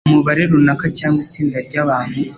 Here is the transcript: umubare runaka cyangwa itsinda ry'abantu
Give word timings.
umubare 0.09 0.41
runaka 0.51 0.85
cyangwa 0.97 1.19
itsinda 1.25 1.57
ry'abantu 1.67 2.17